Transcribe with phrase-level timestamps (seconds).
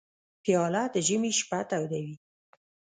[0.43, 2.15] پیاله د ژمي شپه تودوي.